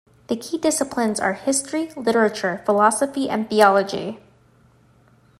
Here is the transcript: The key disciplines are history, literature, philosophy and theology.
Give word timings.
The 0.29 0.35
key 0.35 0.57
disciplines 0.57 1.19
are 1.19 1.33
history, 1.33 1.91
literature, 1.95 2.63
philosophy 2.65 3.29
and 3.29 3.47
theology. 3.47 4.19